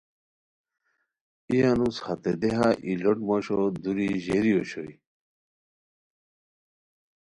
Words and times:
ای 1.49 1.57
انوس 1.69 1.97
ہتے 2.05 2.31
دیہا 2.41 2.69
ای 2.85 2.91
لوٹ 3.01 3.17
موشو 3.27 3.59
دوری 3.83 4.07
ژیری 4.23 4.51
اوشوئے 4.55 4.95